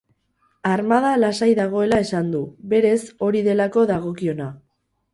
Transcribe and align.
Armada 0.69 1.11
lasai 1.25 1.51
dagoela 1.59 2.01
esan 2.07 2.33
du, 2.37 2.43
berez 2.75 2.99
hori 3.29 3.47
delako 3.53 3.89
dagokiona. 3.97 4.53